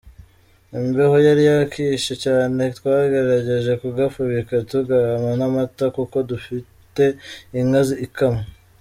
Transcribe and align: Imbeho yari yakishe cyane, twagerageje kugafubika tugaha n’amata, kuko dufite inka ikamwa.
Imbeho 0.79 1.15
yari 1.27 1.41
yakishe 1.51 2.13
cyane, 2.25 2.61
twagerageje 2.77 3.71
kugafubika 3.81 4.53
tugaha 4.69 5.29
n’amata, 5.39 5.85
kuko 5.97 6.17
dufite 6.29 7.03
inka 7.59 7.81
ikamwa. 8.07 8.43